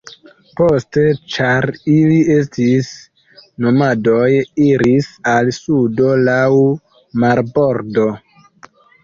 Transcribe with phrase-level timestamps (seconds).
[0.59, 1.01] Poste,
[1.33, 2.89] ĉar ili estis
[3.67, 4.31] nomadoj,
[4.69, 6.41] iris al sudo laŭ
[7.27, 8.09] marbordo.